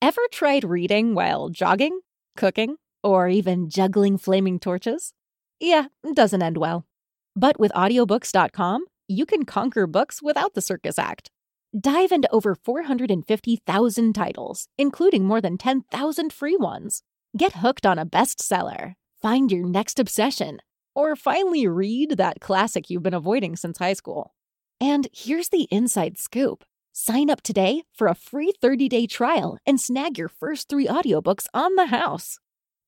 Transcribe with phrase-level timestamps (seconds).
[0.00, 2.00] Ever tried reading while jogging,
[2.36, 5.12] cooking, or even juggling flaming torches?
[5.58, 6.86] Yeah, doesn't end well.
[7.34, 11.30] But with audiobooks.com, you can conquer books without the circus act.
[11.78, 17.02] Dive into over 450,000 titles, including more than 10,000 free ones.
[17.36, 20.60] Get hooked on a bestseller, find your next obsession,
[20.94, 24.32] or finally read that classic you've been avoiding since high school.
[24.80, 26.64] And here's the inside scoop
[26.98, 31.46] sign up today for a free 30 day trial and snag your first three audiobooks
[31.54, 32.38] on the house.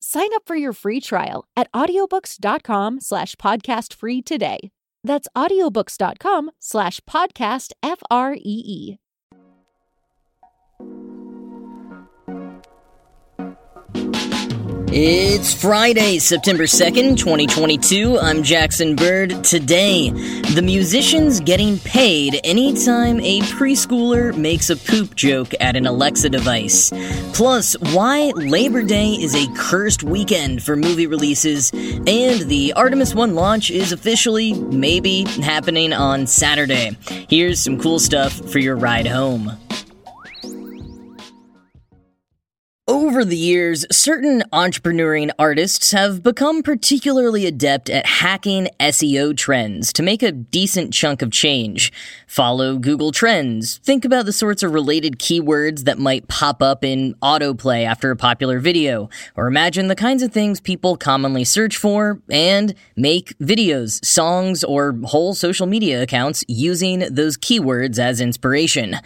[0.00, 4.70] Sign up for your free trial at audiobooks.com slash podcast free today.
[5.04, 9.09] That's audiobooks.com slash podcast F
[14.92, 18.18] It's Friday, September 2nd, 2022.
[18.18, 19.44] I'm Jackson Bird.
[19.44, 26.30] Today, the musicians getting paid anytime a preschooler makes a poop joke at an Alexa
[26.30, 26.90] device.
[27.34, 33.36] Plus, why Labor Day is a cursed weekend for movie releases, and the Artemis 1
[33.36, 36.96] launch is officially, maybe, happening on Saturday.
[37.28, 39.56] Here's some cool stuff for your ride home.
[43.20, 50.02] Over the years, certain entrepreneuring artists have become particularly adept at hacking SEO trends to
[50.02, 51.92] make a decent chunk of change.
[52.26, 53.76] Follow Google Trends.
[53.84, 58.16] Think about the sorts of related keywords that might pop up in autoplay after a
[58.16, 64.02] popular video, or imagine the kinds of things people commonly search for and make videos,
[64.02, 68.96] songs, or whole social media accounts using those keywords as inspiration.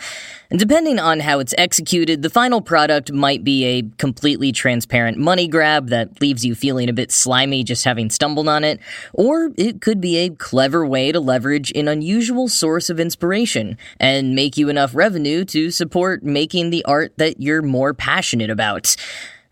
[0.51, 5.49] And depending on how it's executed, the final product might be a completely transparent money
[5.49, 8.79] grab that leaves you feeling a bit slimy just having stumbled on it,
[9.13, 14.35] or it could be a clever way to leverage an unusual source of inspiration and
[14.35, 18.97] make you enough revenue to support making the art that you're more passionate about.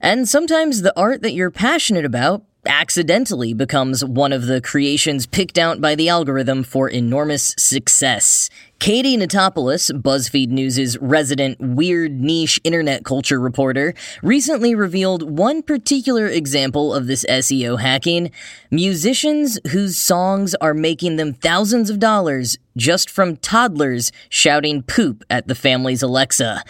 [0.00, 5.58] And sometimes the art that you're passionate about accidentally becomes one of the creations picked
[5.58, 8.48] out by the algorithm for enormous success.
[8.78, 16.92] Katie Notopoulos, BuzzFeed News' resident weird niche internet culture reporter, recently revealed one particular example
[16.92, 18.30] of this SEO hacking
[18.70, 25.46] musicians whose songs are making them thousands of dollars just from toddlers shouting poop at
[25.46, 26.64] the family's Alexa.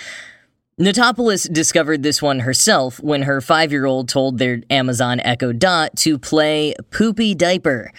[0.81, 5.95] Notopoulos discovered this one herself when her five year old told their Amazon Echo Dot
[5.97, 7.93] to play Poopy Diaper.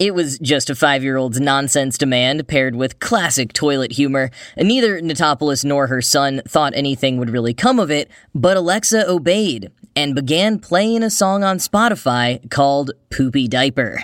[0.00, 4.66] It was just a five year old's nonsense demand paired with classic toilet humor, and
[4.66, 9.70] neither Notopoulos nor her son thought anything would really come of it, but Alexa obeyed
[9.94, 14.02] and began playing a song on Spotify called Poopy Diaper.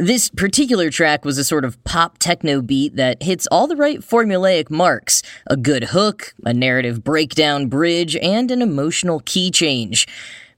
[0.00, 3.98] This particular track was a sort of pop techno beat that hits all the right
[3.98, 10.06] formulaic marks a good hook, a narrative breakdown bridge, and an emotional key change.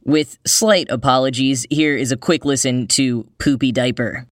[0.05, 4.27] With slight apologies, here is a quick listen to Poopy Diaper.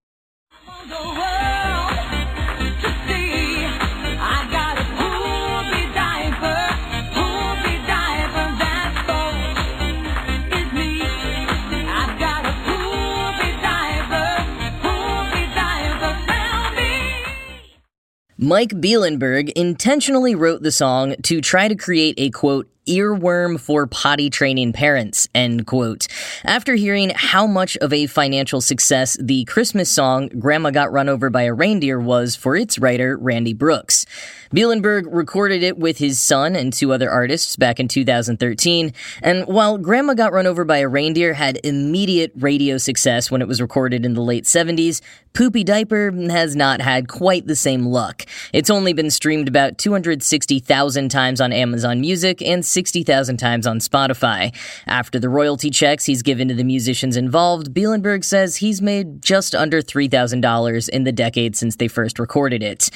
[18.40, 24.30] Mike Bielenberg intentionally wrote the song to try to create a quote, earworm for potty
[24.30, 26.08] training parents, end quote.
[26.44, 31.30] After hearing how much of a financial success the Christmas song Grandma Got Run Over
[31.30, 34.06] by a Reindeer was for its writer, Randy Brooks.
[34.54, 39.76] Bielenberg recorded it with his son and two other artists back in 2013, and while
[39.76, 44.06] Grandma Got Run Over by a Reindeer had immediate radio success when it was recorded
[44.06, 45.02] in the late 70s,
[45.34, 48.24] Poopy Diaper has not had quite the same luck.
[48.52, 54.54] It's only been streamed about 260,000 times on Amazon Music and 60,000 times on Spotify.
[54.86, 59.52] After the royalty checks he's given to the musicians involved, Bielenberg says he's made just
[59.52, 62.88] under $3,000 in the decade since they first recorded it.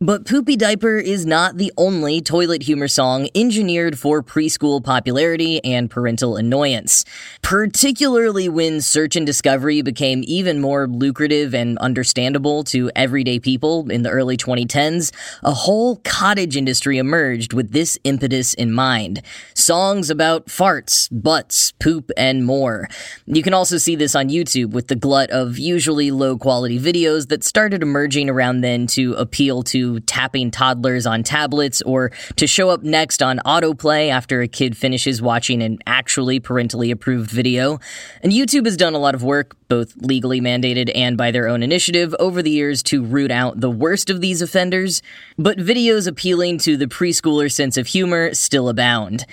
[0.00, 5.88] But Poopy Diaper is not the only toilet humor song engineered for preschool popularity and
[5.88, 7.04] parental annoyance.
[7.42, 14.02] Particularly when search and discovery became even more lucrative and understandable to everyday people in
[14.02, 15.12] the early 2010s,
[15.44, 19.22] a whole cottage industry emerged with this impetus in mind.
[19.54, 22.88] Songs about farts, butts, poop, and more.
[23.26, 27.28] You can also see this on YouTube with the glut of usually low quality videos
[27.28, 32.70] that started emerging around then to appeal to tapping toddlers on tablets or to show
[32.70, 37.78] up next on autoplay after a kid finishes watching an actually parentally approved video.
[38.22, 41.62] And YouTube has done a lot of work, both legally mandated and by their own
[41.62, 45.02] initiative, over the years to root out the worst of these offenders.
[45.38, 49.26] But videos appealing to the preschooler sense of humor still abound.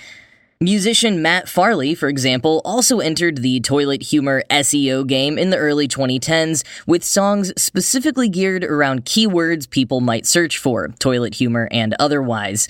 [0.62, 5.88] Musician Matt Farley, for example, also entered the toilet humor SEO game in the early
[5.88, 12.68] 2010s with songs specifically geared around keywords people might search for, toilet humor and otherwise.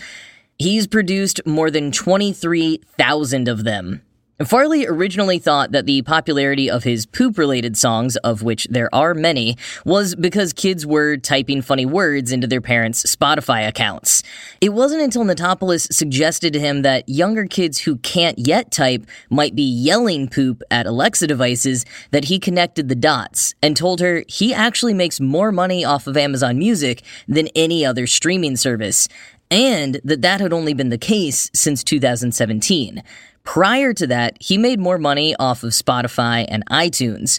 [0.59, 4.01] He's produced more than 23,000 of them.
[4.41, 9.15] Farley originally thought that the popularity of his poop related songs, of which there are
[9.15, 14.23] many, was because kids were typing funny words into their parents' Spotify accounts.
[14.61, 19.55] It wasn't until Notopoulos suggested to him that younger kids who can't yet type might
[19.55, 24.53] be yelling poop at Alexa devices that he connected the dots and told her he
[24.53, 29.09] actually makes more money off of Amazon Music than any other streaming service,
[29.51, 33.03] and that that had only been the case since 2017.
[33.45, 37.39] Prior to that, he made more money off of Spotify and iTunes.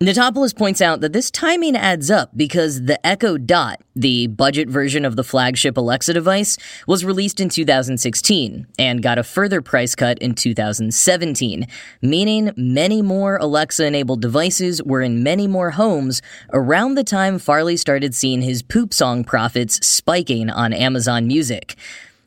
[0.00, 5.04] Notopoulos points out that this timing adds up because the Echo Dot, the budget version
[5.04, 6.56] of the flagship Alexa device,
[6.86, 11.66] was released in 2016 and got a further price cut in 2017,
[12.00, 16.22] meaning many more Alexa enabled devices were in many more homes
[16.52, 21.74] around the time Farley started seeing his poop song profits spiking on Amazon Music.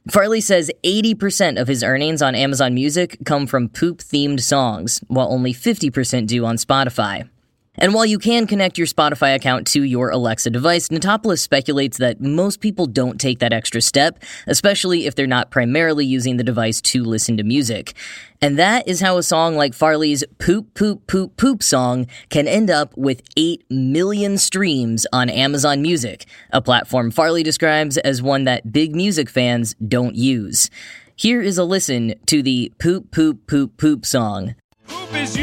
[0.09, 5.31] Farley says 80% of his earnings on Amazon Music come from poop themed songs, while
[5.31, 7.29] only 50% do on Spotify.
[7.75, 12.19] And while you can connect your Spotify account to your Alexa device, Notopoulos speculates that
[12.19, 16.81] most people don't take that extra step, especially if they're not primarily using the device
[16.81, 17.95] to listen to music.
[18.41, 22.69] And that is how a song like Farley's Poop Poop Poop Poop song can end
[22.69, 28.73] up with 8 million streams on Amazon Music, a platform Farley describes as one that
[28.73, 30.69] big music fans don't use.
[31.15, 34.55] Here is a listen to the Poop Poop Poop Poop song.
[34.87, 35.37] Poop is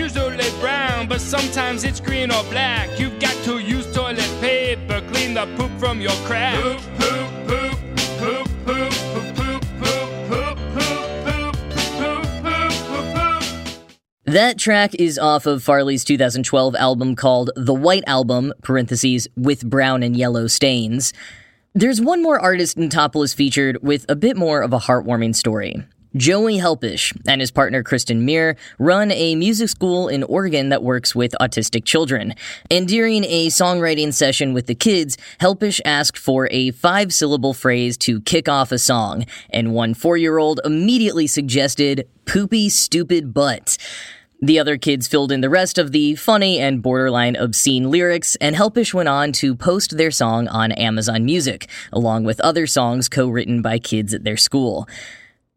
[0.99, 2.99] brown, but sometimes it's green or black.
[2.99, 6.61] You've got to use toilet paper, clean the poop from your crack.
[6.63, 7.79] Poop, poop, poop,
[8.19, 13.93] poop, poop, poop, poop, poop, poop, poop, poop, poop, poop.
[14.25, 20.03] That track is off of Farley's 2012 album called The White Album, parentheses, with brown
[20.03, 21.13] and yellow stains.
[21.75, 25.85] There's one more artist Notopoulos featured with a bit more of a heartwarming story.
[26.19, 31.15] Joey Helpish and his partner Kristen Meir run a music school in Oregon that works
[31.15, 32.35] with autistic children.
[32.71, 37.97] And during a songwriting session with the kids, Helpish asked for a five syllable phrase
[37.99, 43.79] to kick off a song, and one four year old immediately suggested poopy stupid butt.
[44.41, 48.57] The other kids filled in the rest of the funny and borderline obscene lyrics, and
[48.57, 53.29] Helpish went on to post their song on Amazon Music, along with other songs co
[53.29, 54.89] written by kids at their school.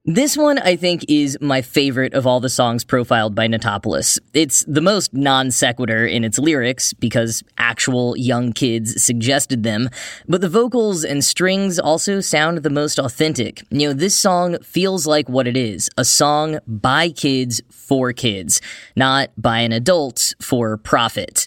[0.05, 4.17] This one, I think, is my favorite of all the songs profiled by Notopoulos.
[4.33, 9.91] It's the most non sequitur in its lyrics because actual young kids suggested them,
[10.27, 13.61] but the vocals and strings also sound the most authentic.
[13.69, 18.59] You know, this song feels like what it is a song by kids for kids,
[18.95, 21.45] not by an adult for profit.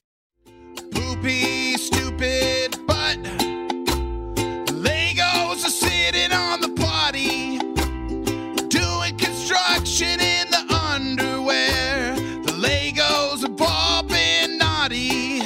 [0.93, 2.54] Poopy, stupid
[13.35, 15.41] Are bobbing naughty.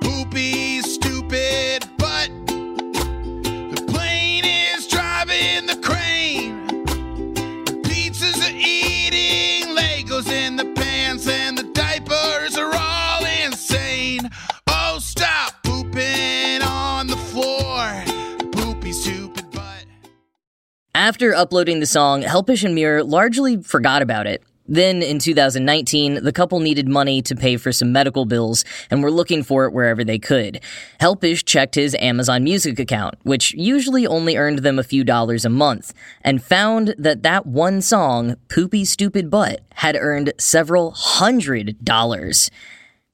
[0.00, 1.84] Poopy, stupid.
[1.96, 6.66] The plane is driving the crane.
[7.64, 14.28] The pizzas are eating Legos in the pants, and the diapers are all insane.
[14.66, 18.04] Oh, stop pooping on the floor.
[18.50, 19.46] Poopy, stupid.
[20.96, 24.42] After uploading the song, Helpish and Muir largely forgot about it.
[24.68, 29.10] Then, in 2019, the couple needed money to pay for some medical bills and were
[29.10, 30.60] looking for it wherever they could.
[31.00, 35.50] Helpish checked his Amazon Music account, which usually only earned them a few dollars a
[35.50, 35.92] month,
[36.22, 42.50] and found that that one song, Poopy Stupid Butt, had earned several hundred dollars.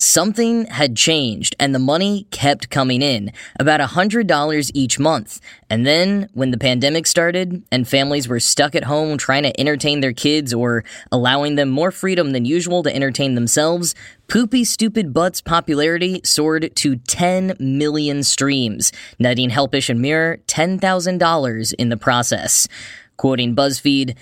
[0.01, 5.41] Something had changed, and the money kept coming in, about $100 each month.
[5.69, 9.99] And then, when the pandemic started, and families were stuck at home trying to entertain
[9.99, 13.97] their kids or allowing them more freedom than usual to entertain themselves,
[14.29, 21.89] Poopy Stupid Butt's popularity soared to 10 million streams, netting Helpish and Mirror $10,000 in
[21.89, 22.69] the process.
[23.17, 24.17] Quoting BuzzFeed,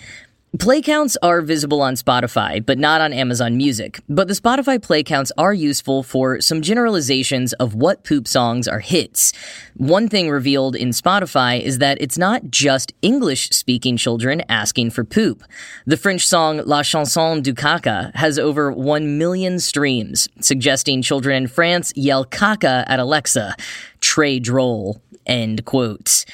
[0.60, 4.00] Play counts are visible on Spotify, but not on Amazon Music.
[4.08, 8.78] But the Spotify play counts are useful for some generalizations of what poop songs are
[8.78, 9.34] hits.
[9.74, 15.04] One thing revealed in Spotify is that it's not just English speaking children asking for
[15.04, 15.42] poop.
[15.84, 21.48] The French song La Chanson du Caca has over 1 million streams, suggesting children in
[21.48, 23.56] France yell caca at Alexa.
[24.00, 25.00] Très drôle.
[25.26, 26.24] End quote.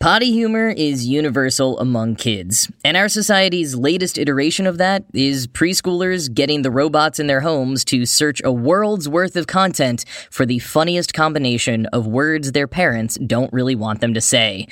[0.00, 6.32] Potty humor is universal among kids, and our society's latest iteration of that is preschoolers
[6.32, 10.60] getting the robots in their homes to search a world's worth of content for the
[10.60, 14.68] funniest combination of words their parents don't really want them to say.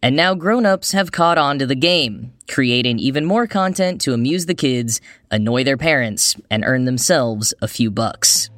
[0.00, 4.14] And now grown ups have caught on to the game, creating even more content to
[4.14, 8.48] amuse the kids, annoy their parents, and earn themselves a few bucks.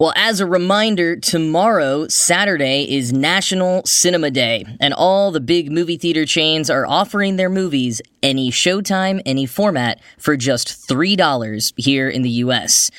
[0.00, 5.96] Well, as a reminder, tomorrow, Saturday, is National Cinema Day, and all the big movie
[5.96, 12.22] theater chains are offering their movies any showtime, any format, for just $3 here in
[12.22, 12.92] the US.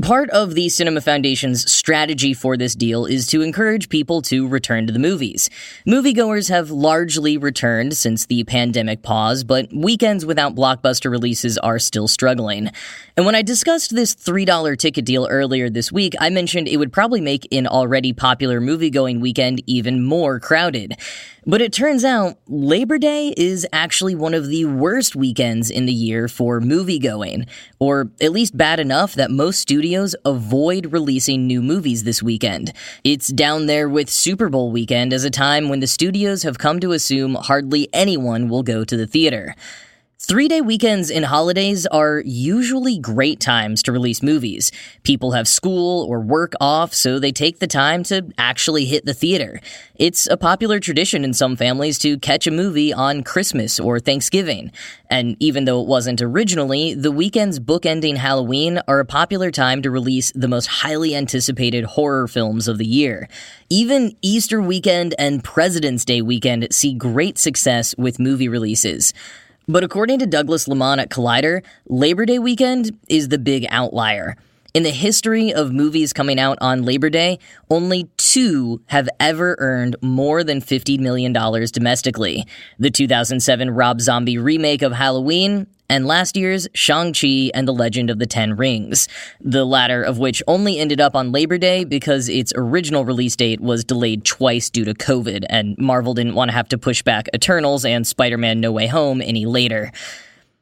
[0.00, 4.86] Part of the Cinema Foundation's strategy for this deal is to encourage people to return
[4.86, 5.50] to the movies.
[5.88, 12.06] Moviegoers have largely returned since the pandemic pause, but weekends without blockbuster releases are still
[12.06, 12.70] struggling.
[13.16, 16.92] And when I discussed this $3 ticket deal earlier this week, I mentioned it would
[16.92, 20.94] probably make an already popular movie-going weekend even more crowded.
[21.44, 25.92] But it turns out Labor Day is actually one of the worst weekends in the
[25.94, 27.46] year for movie going,
[27.78, 29.87] or at least bad enough that most studios
[30.24, 32.72] avoid releasing new movies this weekend.
[33.04, 36.80] It's down there with Super Bowl weekend as a time when the studios have come
[36.80, 39.54] to assume hardly anyone will go to the theater.
[40.20, 44.72] Three day weekends and holidays are usually great times to release movies.
[45.04, 49.14] People have school or work off, so they take the time to actually hit the
[49.14, 49.60] theater.
[49.94, 54.72] It's a popular tradition in some families to catch a movie on Christmas or Thanksgiving.
[55.08, 59.90] And even though it wasn't originally, the weekends bookending Halloween are a popular time to
[59.90, 63.28] release the most highly anticipated horror films of the year.
[63.70, 69.14] Even Easter weekend and President's Day weekend see great success with movie releases.
[69.70, 74.34] But according to Douglas Lamont at Collider, Labor Day weekend is the big outlier.
[74.72, 79.96] In the history of movies coming out on Labor Day, only two have ever earned
[80.00, 82.46] more than $50 million domestically.
[82.78, 88.18] The 2007 Rob Zombie remake of Halloween and last year's Shang-Chi and the Legend of
[88.18, 89.08] the Ten Rings,
[89.40, 93.60] the latter of which only ended up on Labor Day because its original release date
[93.60, 97.28] was delayed twice due to COVID, and Marvel didn't want to have to push back
[97.34, 99.92] Eternals and Spider-Man No Way Home any later.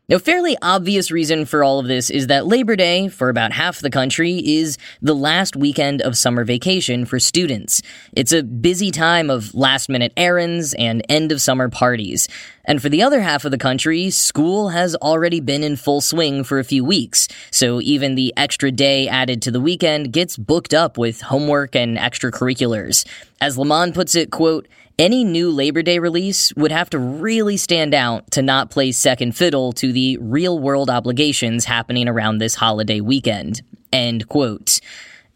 [0.08, 3.80] A fairly obvious reason for all of this is that Labor Day, for about half
[3.80, 7.82] the country, is the last weekend of summer vacation for students.
[8.12, 12.28] It's a busy time of last minute errands and end of summer parties.
[12.64, 16.44] And for the other half of the country, school has already been in full swing
[16.44, 20.72] for a few weeks, so even the extra day added to the weekend gets booked
[20.72, 23.04] up with homework and extracurriculars.
[23.40, 24.68] As Lamont puts it, quote,
[24.98, 29.36] any new Labor Day release would have to really stand out to not play second
[29.36, 33.62] fiddle to the real world obligations happening around this holiday weekend.
[33.92, 34.80] End quote.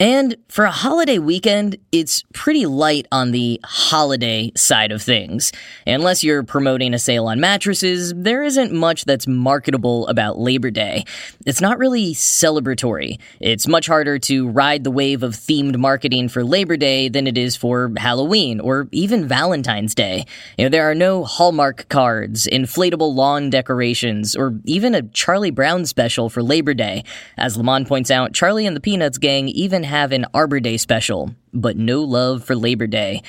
[0.01, 5.53] And for a holiday weekend, it's pretty light on the holiday side of things.
[5.87, 11.05] Unless you're promoting a sale on mattresses, there isn't much that's marketable about Labor Day.
[11.45, 13.21] It's not really celebratory.
[13.41, 17.37] It's much harder to ride the wave of themed marketing for Labor Day than it
[17.37, 20.25] is for Halloween or even Valentine's Day.
[20.57, 25.85] You know, there are no Hallmark cards, inflatable lawn decorations, or even a Charlie Brown
[25.85, 27.05] special for Labor Day.
[27.37, 31.35] As Lamont points out, Charlie and the Peanuts gang even have an Arbor Day special,
[31.53, 33.23] but no love for Labor Day.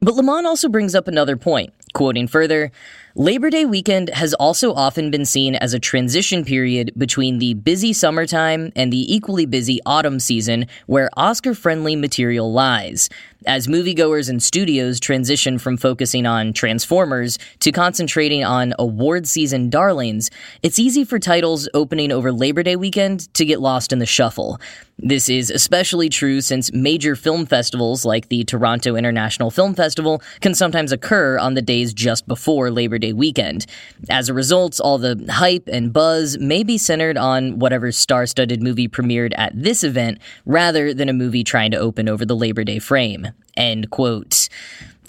[0.00, 1.72] But Lamont also brings up another point.
[1.92, 2.70] Quoting further,
[3.16, 7.92] Labor Day weekend has also often been seen as a transition period between the busy
[7.92, 13.08] summertime and the equally busy autumn season where Oscar friendly material lies.
[13.46, 20.30] As moviegoers and studios transition from focusing on Transformers to concentrating on award season darlings,
[20.62, 24.60] it's easy for titles opening over Labor Day weekend to get lost in the shuffle.
[24.98, 30.54] This is especially true since major film festivals like the Toronto International Film Festival can
[30.54, 33.66] sometimes occur on the days just before Labor Day weekend.
[34.08, 38.62] As a result, all the hype and buzz may be centered on whatever star studded
[38.62, 42.64] movie premiered at this event rather than a movie trying to open over the Labor
[42.64, 43.28] Day frame.
[43.56, 44.48] End quote.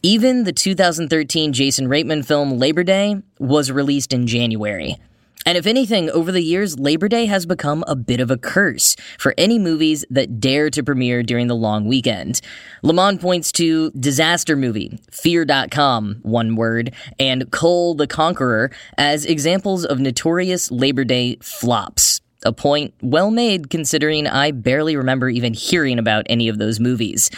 [0.04, 4.98] Even the 2013 Jason Reitman film Labor Day was released in January.
[5.46, 8.96] And if anything, over the years, Labor Day has become a bit of a curse
[9.18, 12.42] for any movies that dare to premiere during the long weekend.
[12.84, 20.00] Lamont points to Disaster Movie, FeardotCom, one word, and Kull the Conqueror as examples of
[20.00, 22.22] notorious Labor Day flops.
[22.44, 27.30] A point well made considering I barely remember even hearing about any of those movies.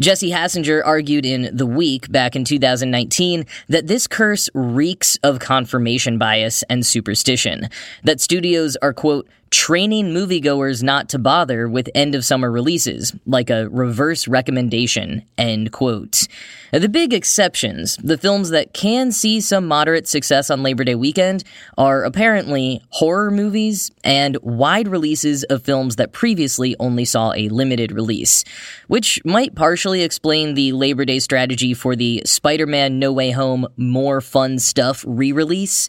[0.00, 6.18] Jesse Hassenger argued in The Week back in 2019 that this curse reeks of confirmation
[6.18, 7.68] bias and superstition,
[8.02, 13.50] that studios are, quote, training moviegoers not to bother with end of summer releases, like
[13.50, 16.26] a reverse recommendation, end quote.
[16.72, 21.44] The big exceptions, the films that can see some moderate success on Labor Day weekend,
[21.78, 27.92] are apparently horror movies and wide releases of films that previously only saw a limited
[27.92, 28.44] release,
[28.88, 33.68] which might partially explain the Labor Day strategy for the Spider Man No Way Home
[33.76, 35.88] More Fun Stuff re release.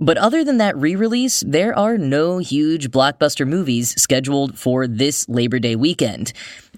[0.00, 5.28] But other than that re release, there are no huge blockbuster movies scheduled for this
[5.28, 6.32] Labor Day weekend.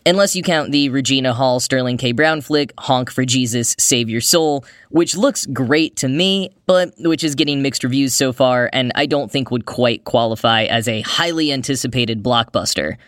[0.05, 2.13] Unless you count the Regina Hall Sterling K.
[2.13, 7.25] Brown flick, Honk for Jesus, Save Your Soul, which looks great to me, but which
[7.25, 11.01] is getting mixed reviews so far, and I don't think would quite qualify as a
[11.01, 12.99] highly anticipated blockbuster.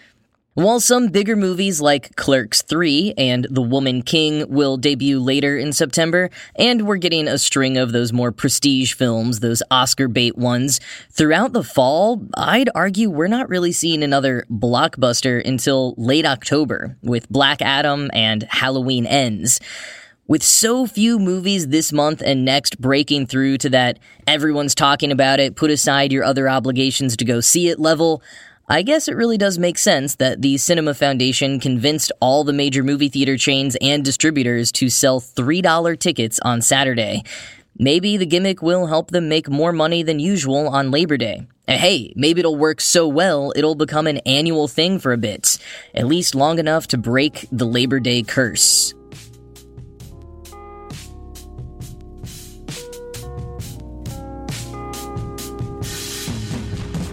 [0.59, 5.73] While some bigger movies like Clerks 3 and The Woman King will debut later in
[5.73, 10.81] September, and we're getting a string of those more prestige films, those Oscar bait ones,
[11.13, 17.29] throughout the fall, I'd argue we're not really seeing another blockbuster until late October, with
[17.29, 19.61] Black Adam and Halloween Ends.
[20.27, 25.39] With so few movies this month and next breaking through to that everyone's talking about
[25.39, 28.23] it, put aside your other obligations to go see it level,
[28.71, 32.83] I guess it really does make sense that the Cinema Foundation convinced all the major
[32.83, 37.23] movie theater chains and distributors to sell $3 tickets on Saturday.
[37.79, 41.47] Maybe the gimmick will help them make more money than usual on Labor Day.
[41.67, 45.59] And hey, maybe it'll work so well it'll become an annual thing for a bit,
[45.95, 48.93] at least long enough to break the Labor Day curse.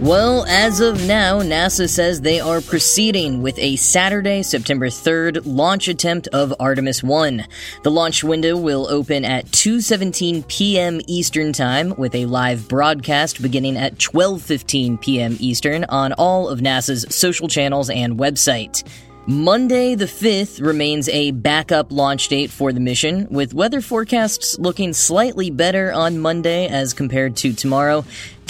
[0.05, 5.87] Well, as of now, NASA says they are proceeding with a Saturday, September 3rd launch
[5.87, 7.43] attempt of Artemis 1.
[7.81, 11.01] The launch window will open at 2:17 p.m.
[11.07, 15.37] Eastern Time with a live broadcast beginning at 12:15 p.m.
[15.39, 18.83] Eastern on all of NASA's social channels and website.
[19.27, 24.93] Monday the 5th remains a backup launch date for the mission, with weather forecasts looking
[24.93, 28.05] slightly better on Monday as compared to tomorrow.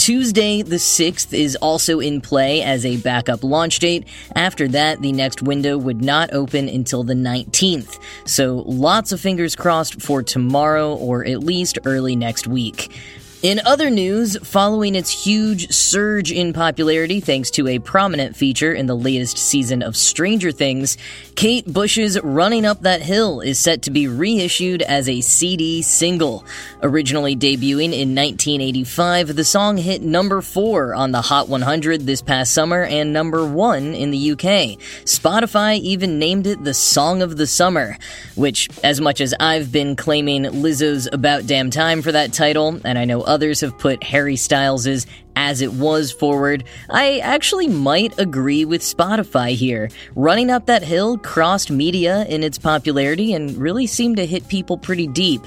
[0.05, 4.07] Tuesday the 6th is also in play as a backup launch date.
[4.35, 7.99] After that, the next window would not open until the 19th.
[8.25, 12.95] So lots of fingers crossed for tomorrow or at least early next week.
[13.41, 18.87] In other news, following its huge surge in popularity thanks to a prominent feature in
[18.87, 20.97] the latest season of Stranger Things,
[21.35, 26.45] Kate Bush's Running Up That Hill is set to be reissued as a CD single.
[26.81, 32.53] Originally debuting in 1985, the song hit number 4 on the Hot 100 this past
[32.53, 34.79] summer and number 1 in the UK.
[35.03, 37.97] Spotify even named it the Song of the Summer,
[38.35, 42.97] which, as much as I've been claiming Lizzo's About Damn Time for that title, and
[42.97, 48.65] I know others have put Harry Styles's as it was forward, I actually might agree
[48.65, 49.89] with Spotify here.
[50.15, 54.77] Running Up That Hill crossed media in its popularity and really seemed to hit people
[54.77, 55.41] pretty deep.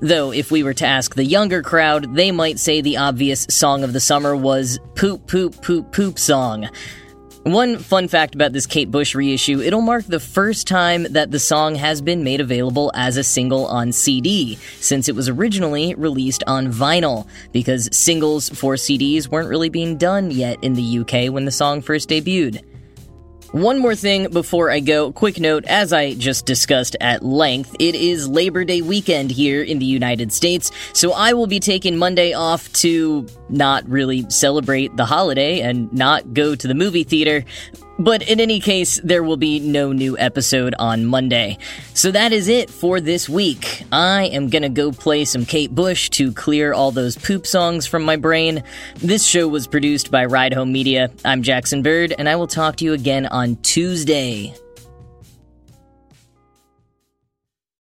[0.00, 3.84] Though, if we were to ask the younger crowd, they might say the obvious song
[3.84, 6.68] of the summer was Poop Poop Poop Poop Song.
[7.44, 11.40] One fun fact about this Kate Bush reissue, it'll mark the first time that the
[11.40, 16.44] song has been made available as a single on CD, since it was originally released
[16.46, 21.44] on vinyl, because singles for CDs weren't really being done yet in the UK when
[21.44, 22.62] the song first debuted.
[23.52, 25.12] One more thing before I go.
[25.12, 29.78] Quick note, as I just discussed at length, it is Labor Day weekend here in
[29.78, 35.04] the United States, so I will be taking Monday off to not really celebrate the
[35.04, 37.44] holiday and not go to the movie theater.
[38.02, 41.56] But in any case, there will be no new episode on Monday.
[41.94, 43.84] So that is it for this week.
[43.92, 48.02] I am gonna go play some Kate Bush to clear all those poop songs from
[48.02, 48.64] my brain.
[48.96, 51.12] This show was produced by Ride Home Media.
[51.24, 54.52] I'm Jackson Bird, and I will talk to you again on Tuesday.